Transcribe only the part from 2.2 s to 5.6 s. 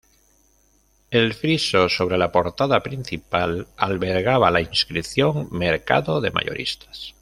portada principal, albergaba la inscripción: